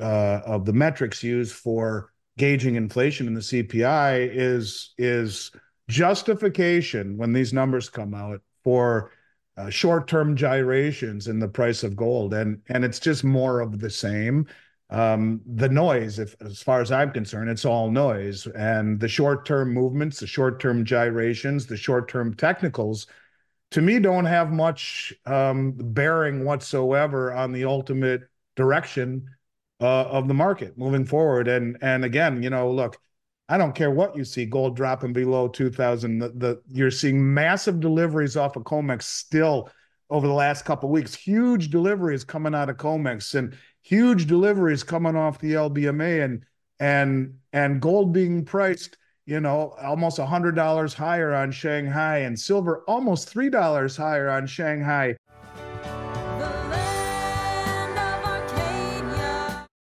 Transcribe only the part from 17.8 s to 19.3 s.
noise, and the